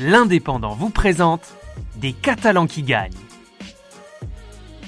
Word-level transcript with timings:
l'Indépendant 0.00 0.74
vous 0.74 0.90
présente 0.90 1.54
Des 1.96 2.12
Catalans 2.12 2.66
qui 2.66 2.82
gagnent. 2.82 3.12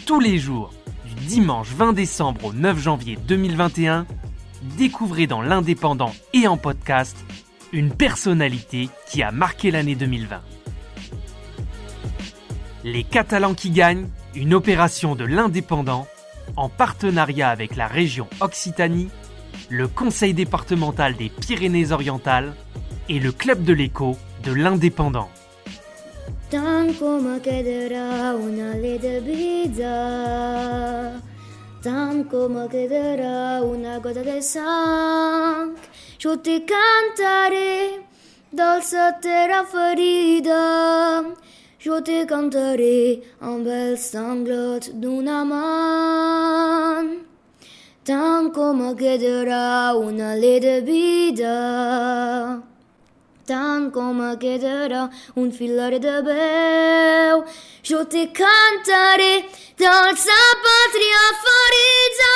Tous 0.05 0.21
les 0.21 0.39
jours, 0.39 0.73
du 1.05 1.15
dimanche 1.27 1.69
20 1.69 1.93
décembre 1.93 2.47
au 2.47 2.53
9 2.53 2.79
janvier 2.79 3.17
2021, 3.27 4.07
découvrez 4.77 5.27
dans 5.27 5.43
l'Indépendant 5.43 6.13
et 6.33 6.49
en 6.49 6.57
podcast 6.57 7.17
une 7.73 7.91
personnalité 7.91 8.89
qui 9.09 9.23
a 9.23 9.31
marqué 9.31 9.71
l'année 9.71 9.95
2020. 9.95 10.41
Les 12.85 13.05
Catalans 13.05 13.55
qui 13.55 13.71
gagnent, 13.71 14.09
une 14.35 14.55
opération 14.55 15.15
de 15.15 15.25
l'Indépendant 15.25 16.07
en 16.57 16.69
partenariat 16.69 17.51
avec 17.51 17.77
la 17.77 17.87
région 17.87 18.29
Occitanie, 18.41 19.09
le 19.71 19.89
Conseil 19.89 20.35
départemental 20.35 21.17
des 21.17 21.29
Pyrénées-Orientales 21.29 22.55
et 23.09 23.19
le 23.19 23.33
Club 23.33 23.63
de 23.65 23.73
l'écho 23.73 24.17
de 24.47 24.55
l'Indépendant. 24.55 25.29
Tant 26.49 26.93
come 26.99 27.41
chiederà 27.41 28.35
una 28.35 28.77
lede 28.77 29.21
bizza, 29.21 31.21
tant 31.83 32.31
come 32.31 32.69
chiederà 32.69 33.61
una 33.63 33.99
gota 33.99 34.23
de 34.23 34.41
sang, 34.41 35.77
io 36.23 36.41
ti 36.41 36.65
cantaré 36.65 38.05
dolce 38.49 39.17
terra 39.21 39.65
ferida, 39.65 41.25
io 41.83 42.03
ti 42.03 42.25
cantaré 42.25 43.21
un 43.41 43.65
bel 43.65 43.99
sanglot 43.99 44.93
d'una 44.93 45.45
man. 45.45 47.25
Tant 48.05 48.53
come 48.53 48.95
chiederà 48.95 49.93
una 49.97 50.35
lede 50.35 50.81
vida, 50.83 52.63
tant 53.47 53.93
come 53.93 54.37
chiederà 54.43 55.07
un 55.37 55.53
filare 55.53 55.99
de 56.03 56.17
veu, 56.27 57.45
jo 57.83 58.05
te 58.11 58.27
cantaré 58.35 59.47
dolça 59.79 60.39
pàtria 60.67 61.25
ferida, 61.45 62.35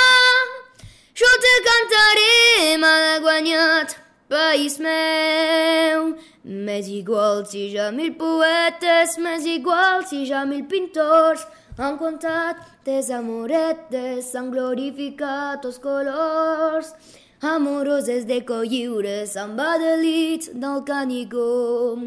jo 1.13 1.31
te 1.45 1.53
cantaré 1.67 2.77
mal 2.79 3.07
guanyat, 3.25 3.97
país 4.31 4.79
meu. 4.79 6.13
M'és 6.43 6.87
igual 6.89 7.45
si 7.45 7.67
ja 7.75 7.91
mil 7.91 8.15
poetes, 8.17 9.17
m'és 9.19 9.45
igual 9.45 10.05
si 10.07 10.25
ja 10.25 10.45
mil 10.45 10.63
pintors. 10.65 11.45
Han 11.77 11.97
contat 11.97 12.57
des 12.85 13.09
amoretes, 13.13 14.33
han 14.35 14.49
glorificat 14.51 15.65
els 15.65 15.77
colors 15.79 16.95
amoroses 17.41 18.25
de 18.25 18.41
colliures 18.45 19.35
amb 19.35 19.59
adelits 19.59 20.51
del 20.53 20.83
Canigó. 20.85 21.97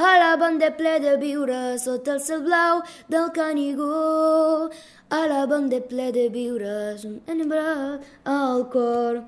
A 0.00 0.12
la 0.18 0.36
banda 0.40 0.70
ple 0.72 0.98
de 1.04 1.16
viure 1.20 1.76
sota 1.78 2.14
el 2.14 2.20
cel 2.24 2.40
blau 2.46 2.80
del 3.08 3.28
Canigó. 3.36 4.70
A 5.10 5.26
la 5.28 5.44
banda 5.46 5.80
ple 5.90 6.08
de 6.12 6.28
viure 6.32 6.96
un 7.04 7.20
embrat 7.26 8.08
al 8.24 8.64
cor. 8.72 9.20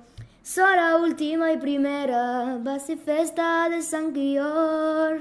Sora 0.42 0.96
última 0.96 1.52
i 1.52 1.58
primera 1.60 2.58
va 2.64 2.78
ser 2.80 2.96
festa 2.96 3.68
de 3.70 3.82
sang 3.82 4.16
i 4.16 4.38
or. 4.40 5.20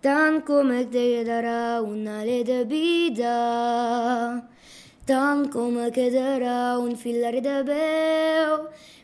Tant 0.00 0.40
com 0.48 0.72
et 0.72 0.88
quedarà 0.90 1.82
una 1.84 2.22
ale 2.22 2.40
de 2.42 2.64
vida, 2.64 3.36
tant 5.04 5.44
com 5.52 5.76
et 5.84 5.92
quedarà 5.92 6.78
un 6.80 6.96
filar 6.96 7.36
de 7.44 7.58
veu, 7.68 8.54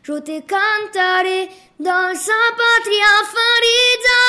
jo 0.07 0.21
te 0.21 0.39
cantaré 0.39 1.49
dans 1.79 2.15
sa 2.15 2.39
pàtria 2.59 3.13
ferida, 3.27 4.21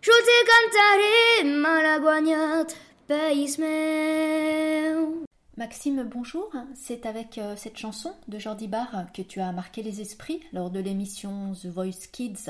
jo 0.00 0.14
te 0.24 0.36
cantaré 0.48 1.44
malaguanyat, 1.44 2.72
país 3.06 3.58
meu. 3.58 5.26
Maxime, 5.58 6.04
bonjour. 6.04 6.50
C'est 6.74 7.04
avec 7.04 7.36
euh, 7.36 7.56
cette 7.56 7.76
chanson 7.76 8.14
de 8.28 8.38
Jordi 8.38 8.68
Barr 8.68 9.12
que 9.12 9.20
tu 9.20 9.42
as 9.42 9.52
marqué 9.52 9.82
les 9.82 10.00
esprits 10.00 10.40
lors 10.54 10.70
de 10.70 10.80
l'émission 10.80 11.52
The 11.62 11.66
Voice 11.66 12.08
Kids 12.10 12.48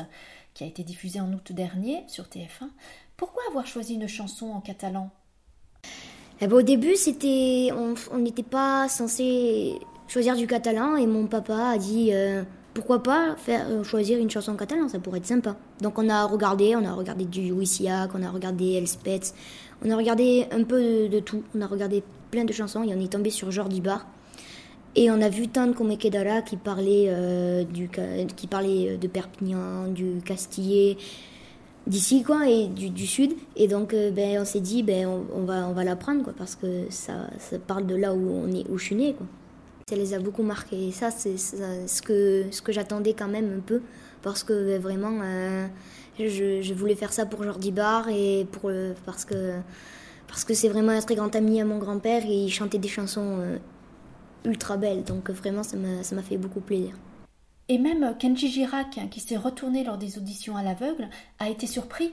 qui 0.54 0.62
a 0.62 0.68
été 0.68 0.84
diffusée 0.84 1.20
en 1.20 1.32
août 1.32 1.50
dernier 1.50 2.04
sur 2.06 2.26
TF1. 2.26 2.68
Pourquoi 3.16 3.42
avoir 3.48 3.66
choisi 3.66 3.94
une 3.94 4.06
chanson 4.06 4.52
en 4.52 4.60
catalan? 4.60 5.10
Eh 6.40 6.46
ben, 6.46 6.56
au 6.56 6.62
début, 6.62 6.94
c'était, 6.94 7.70
on 7.72 8.18
n'était 8.18 8.44
pas 8.44 8.88
censé 8.88 9.80
choisir 10.10 10.34
du 10.34 10.48
catalan 10.48 10.96
et 10.96 11.06
mon 11.06 11.26
papa 11.26 11.54
a 11.54 11.78
dit 11.78 12.10
euh, 12.12 12.42
pourquoi 12.74 13.00
pas 13.00 13.36
faire 13.36 13.64
euh, 13.68 13.84
choisir 13.84 14.18
une 14.18 14.28
chanson 14.28 14.52
en 14.52 14.56
catalan, 14.56 14.88
ça 14.88 14.98
pourrait 14.98 15.18
être 15.18 15.26
sympa. 15.26 15.56
Donc 15.80 15.98
on 16.00 16.08
a 16.08 16.24
regardé, 16.24 16.74
on 16.74 16.84
a 16.84 16.92
regardé 16.92 17.24
du 17.24 17.52
Wissiak, 17.52 18.10
on 18.12 18.22
a 18.24 18.30
regardé 18.30 18.72
Elspeth, 18.72 19.32
on 19.84 19.90
a 19.90 19.96
regardé 19.96 20.46
un 20.50 20.64
peu 20.64 21.08
de, 21.08 21.20
tout, 21.20 21.44
on 21.54 21.60
a 21.60 21.66
regardé 21.66 22.02
plein 22.32 22.44
de 22.44 22.52
chansons 22.52 22.82
et 22.82 22.92
on 22.92 23.00
est 23.00 23.12
tombé 23.12 23.30
sur 23.30 23.52
Jordi 23.52 23.80
Bar. 23.80 24.04
Et 24.96 25.12
on 25.12 25.22
a 25.22 25.28
vu 25.28 25.46
Tan 25.46 25.72
comme 25.72 25.96
Kedara 25.96 26.42
qui 26.42 26.56
parlait, 26.56 27.04
euh, 27.06 27.62
du, 27.62 27.88
qui 28.34 28.48
parlait 28.48 28.96
de 28.96 29.06
Perpignan, 29.06 29.86
du 29.86 30.20
Castillet, 30.24 30.96
d'ici 31.86 32.24
quoi, 32.24 32.48
et 32.48 32.66
du, 32.66 32.90
du 32.90 33.06
sud. 33.06 33.34
Et 33.54 33.68
donc 33.68 33.94
ben, 33.94 34.40
on 34.40 34.44
s'est 34.44 34.58
dit, 34.58 34.82
ben, 34.82 35.06
on, 35.06 35.44
va, 35.44 35.68
on 35.68 35.72
va 35.72 35.84
la 35.84 35.94
prendre 35.94 36.24
quoi, 36.24 36.32
parce 36.36 36.56
que 36.56 36.86
ça, 36.90 37.28
ça 37.38 37.60
parle 37.60 37.86
de 37.86 37.94
là 37.94 38.12
où, 38.12 38.28
on 38.28 38.48
est, 38.48 38.68
où 38.68 38.76
je 38.76 38.84
suis 38.86 38.96
née. 38.96 39.14
Quoi. 39.14 39.28
Ça 39.90 39.96
les 39.96 40.14
a 40.14 40.20
beaucoup 40.20 40.44
marqués. 40.44 40.88
Et 40.88 40.92
ça, 40.92 41.10
c'est 41.10 41.36
ce 41.36 42.00
que, 42.00 42.44
ce 42.52 42.62
que 42.62 42.70
j'attendais 42.70 43.12
quand 43.12 43.26
même 43.26 43.56
un 43.58 43.60
peu, 43.60 43.82
parce 44.22 44.44
que 44.44 44.52
ben, 44.52 44.80
vraiment, 44.80 45.18
euh, 45.20 45.66
je, 46.16 46.62
je 46.62 46.74
voulais 46.74 46.94
faire 46.94 47.12
ça 47.12 47.26
pour 47.26 47.42
Jordi 47.42 47.72
Bar 47.72 48.08
et 48.08 48.46
pour, 48.52 48.70
parce 49.04 49.24
que 49.24 49.54
parce 50.28 50.44
que 50.44 50.54
c'est 50.54 50.68
vraiment 50.68 50.92
un 50.92 51.00
très 51.00 51.16
grand 51.16 51.34
ami 51.34 51.60
à 51.60 51.64
mon 51.64 51.78
grand-père 51.78 52.24
et 52.24 52.44
il 52.44 52.50
chantait 52.50 52.78
des 52.78 52.86
chansons 52.86 53.38
euh, 53.40 53.58
ultra 54.44 54.76
belles. 54.76 55.02
Donc 55.02 55.28
vraiment, 55.30 55.64
ça 55.64 55.76
m'a 55.76 56.22
fait 56.22 56.36
beaucoup 56.36 56.60
plaisir. 56.60 56.94
Et 57.68 57.78
même 57.78 58.14
Kenji 58.16 58.48
Girac, 58.48 59.00
qui 59.10 59.18
s'est 59.18 59.36
retourné 59.36 59.82
lors 59.82 59.98
des 59.98 60.18
auditions 60.18 60.56
à 60.56 60.62
l'aveugle, 60.62 61.08
a 61.40 61.48
été 61.48 61.66
surpris. 61.66 62.12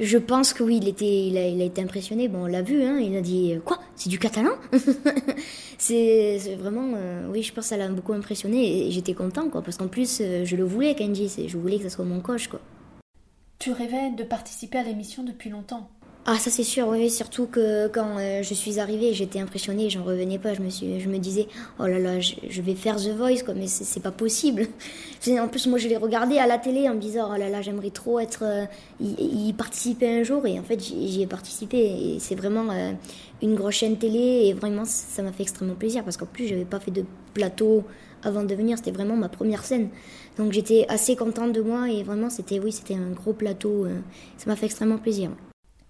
Je 0.00 0.18
pense 0.18 0.52
que 0.52 0.62
oui, 0.64 0.78
il, 0.82 0.88
était, 0.88 1.28
il, 1.28 1.38
a, 1.38 1.46
il 1.46 1.60
a 1.62 1.64
été 1.64 1.80
impressionné. 1.80 2.26
Bon, 2.28 2.44
on 2.44 2.46
l'a 2.46 2.62
vu, 2.62 2.82
hein, 2.82 2.98
il 2.98 3.16
a 3.16 3.20
dit 3.20 3.54
euh, 3.54 3.60
Quoi? 3.60 3.78
C'est 3.94 4.10
du 4.10 4.18
catalan? 4.18 4.52
C'est 5.78 6.38
vraiment. 6.58 6.94
euh, 6.96 7.28
oui, 7.30 7.42
je 7.42 7.52
pense 7.52 7.64
que 7.66 7.68
ça 7.70 7.76
l'a 7.76 7.88
beaucoup 7.88 8.12
impressionné 8.12 8.86
et 8.86 8.90
j'étais 8.90 9.14
content, 9.14 9.48
quoi, 9.48 9.62
parce 9.62 9.76
qu'en 9.76 9.88
plus, 9.88 10.18
euh, 10.20 10.44
je 10.44 10.56
le 10.56 10.64
voulais, 10.64 10.94
Kenji. 10.94 11.30
Je 11.46 11.56
voulais 11.56 11.76
que 11.78 11.84
ça 11.84 11.90
soit 11.90 12.04
mon 12.04 12.20
coach, 12.20 12.48
quoi. 12.48 12.60
Tu 13.60 13.70
rêvais 13.70 14.10
de 14.10 14.24
participer 14.24 14.78
à 14.78 14.82
l'émission 14.82 15.22
depuis 15.22 15.48
longtemps? 15.48 15.88
Ah, 16.26 16.38
ça 16.38 16.50
c'est 16.50 16.64
sûr, 16.64 16.88
oui, 16.88 17.10
surtout 17.10 17.44
que 17.44 17.86
quand 17.88 18.16
euh, 18.18 18.42
je 18.42 18.54
suis 18.54 18.80
arrivée, 18.80 19.12
j'étais 19.12 19.40
impressionnée, 19.40 19.90
j'en 19.90 20.02
revenais 20.04 20.38
pas. 20.38 20.54
Je 20.54 20.62
me, 20.62 21.18
disais, 21.18 21.48
oh 21.78 21.86
là 21.86 21.98
là, 21.98 22.18
je, 22.18 22.62
vais 22.62 22.74
faire 22.74 22.96
The 22.96 23.10
Voice, 23.10 23.42
quoi, 23.44 23.52
mais 23.52 23.66
c'est 23.66 24.02
pas 24.02 24.10
possible. 24.10 24.66
En 25.28 25.48
plus, 25.48 25.66
moi 25.66 25.78
je 25.78 25.88
l'ai 25.88 25.96
regardé 25.96 26.38
à 26.38 26.46
la 26.46 26.58
télé 26.58 26.88
en 26.88 26.94
me 26.94 27.00
disant, 27.00 27.30
oh 27.32 27.36
là 27.38 27.48
là, 27.48 27.60
j'aimerais 27.62 27.90
trop 27.90 28.20
être, 28.20 28.42
euh, 28.42 28.64
y, 29.00 29.52
participer 29.52 30.20
un 30.20 30.22
jour, 30.22 30.46
et 30.46 30.58
en 30.58 30.62
fait, 30.62 30.82
j'y 30.82 31.08
j'y 31.08 31.22
ai 31.22 31.26
participé, 31.26 31.78
et 31.78 32.18
c'est 32.20 32.34
vraiment 32.34 32.70
euh, 32.70 32.92
une 33.42 33.54
grosse 33.54 33.74
chaîne 33.74 33.96
télé, 33.98 34.46
et 34.46 34.52
vraiment, 34.54 34.84
ça 34.84 35.22
m'a 35.22 35.32
fait 35.32 35.42
extrêmement 35.42 35.74
plaisir, 35.74 36.04
parce 36.04 36.16
qu'en 36.16 36.26
plus, 36.26 36.46
j'avais 36.46 36.66
pas 36.66 36.80
fait 36.80 36.90
de 36.90 37.04
plateau 37.32 37.84
avant 38.22 38.44
de 38.44 38.54
venir, 38.54 38.78
c'était 38.78 38.92
vraiment 38.92 39.16
ma 39.16 39.28
première 39.28 39.64
scène. 39.64 39.88
Donc 40.38 40.52
j'étais 40.52 40.86
assez 40.88 41.16
contente 41.16 41.52
de 41.52 41.60
moi, 41.60 41.90
et 41.90 42.02
vraiment, 42.02 42.30
c'était, 42.30 42.58
oui, 42.60 42.72
c'était 42.72 42.94
un 42.94 43.10
gros 43.10 43.32
plateau, 43.32 43.84
euh, 43.84 43.98
ça 44.38 44.50
m'a 44.50 44.56
fait 44.56 44.66
extrêmement 44.66 44.98
plaisir. 44.98 45.30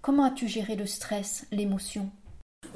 Comment 0.05 0.25
as-tu 0.25 0.47
géré 0.47 0.75
le 0.75 0.85
stress, 0.85 1.47
l'émotion? 1.51 2.11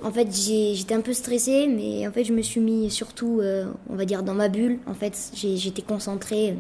En 0.02 0.12
fait, 0.12 0.36
j'étais 0.36 0.96
un 0.96 1.02
peu 1.02 1.14
stressée, 1.14 1.68
mais 1.68 2.08
en 2.08 2.12
fait, 2.12 2.24
je 2.24 2.34
me 2.34 2.42
suis 2.42 2.60
mis 2.60 2.90
surtout, 2.90 3.40
euh, 3.40 3.72
on 3.88 3.96
va 3.96 4.06
dire, 4.06 4.24
dans 4.24 4.34
ma 4.34 4.50
bulle. 4.50 4.80
En 4.88 4.96
fait, 4.96 5.16
j'étais 5.36 5.84
concentrée. 5.84 6.58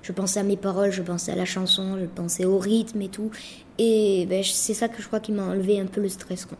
Je 0.00 0.12
pensais 0.12 0.38
à 0.38 0.44
mes 0.44 0.56
paroles, 0.56 0.92
je 0.92 1.02
pensais 1.02 1.32
à 1.32 1.34
la 1.34 1.44
chanson, 1.44 1.98
je 1.98 2.04
pensais 2.06 2.44
au 2.44 2.60
rythme 2.60 3.02
et 3.02 3.08
tout. 3.08 3.32
Et 3.78 4.26
ben, 4.26 4.44
c'est 4.44 4.74
ça 4.74 4.88
que 4.88 5.02
je 5.02 5.08
crois 5.08 5.18
qui 5.18 5.32
m'a 5.32 5.42
enlevé 5.42 5.80
un 5.80 5.86
peu 5.86 6.00
le 6.00 6.08
stress. 6.08 6.44
Quoi. 6.44 6.56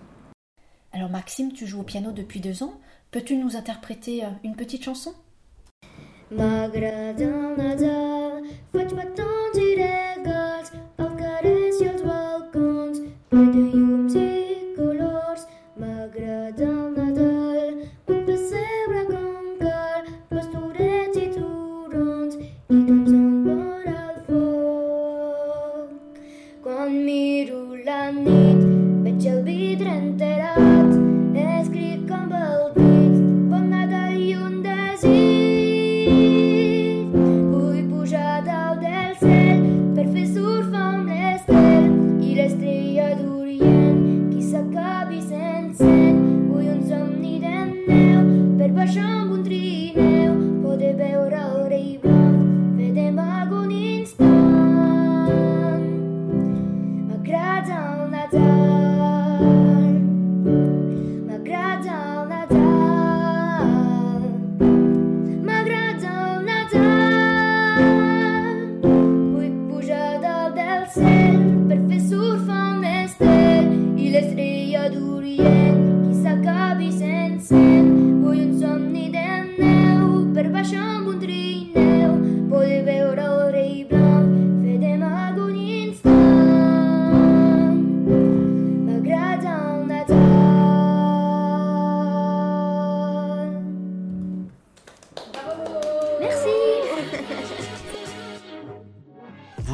Alors 0.91 1.11
Maxime, 1.11 1.53
tu 1.53 1.65
joues 1.65 1.83
au 1.83 1.85
piano 1.85 2.11
depuis 2.11 2.41
deux 2.41 2.65
ans. 2.65 2.81
Peux-tu 3.13 3.37
nous 3.37 3.55
interpréter 3.55 4.25
euh, 4.25 4.29
une 4.43 4.57
petite 4.57 4.83
chanson? 4.83 5.15
M'agrada 6.33 7.42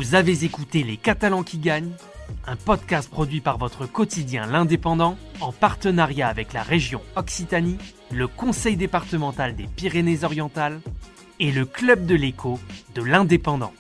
Vous 0.09 0.15
avez 0.15 0.43
écouté 0.43 0.85
Les 0.85 0.97
Catalans 0.97 1.43
qui 1.43 1.59
gagnent, 1.59 1.93
un 2.47 2.57
podcast 2.57 3.11
produit 3.11 3.43
par 3.43 3.59
votre 3.59 3.85
quotidien 3.85 4.47
L'Indépendant 4.47 5.19
en 5.43 5.53
partenariat 5.53 6.29
avec 6.29 6.55
la 6.55 6.63
région 6.63 7.03
Occitanie, 7.15 7.77
le 8.11 8.27
Conseil 8.27 8.79
départemental 8.79 9.55
des 9.55 9.67
Pyrénées-Orientales 9.67 10.81
et 11.41 11.53
le 11.53 11.67
Club 11.67 12.07
de 12.07 12.15
l'écho 12.15 12.59
de 12.95 13.03
l'Indépendant. 13.03 13.75